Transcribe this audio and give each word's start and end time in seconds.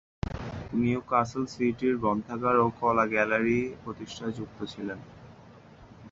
Newcastle 0.73 1.43
সিটির 1.53 1.95
গ্রন্থাগার 1.97 2.55
ও 2.59 2.77
কলা 2.79 3.05
গ্যালারি 3.11 3.59
প্রতিষ্ঠায় 3.83 4.35
যুক্ত 4.37 4.59
ছিলেন। 4.73 4.99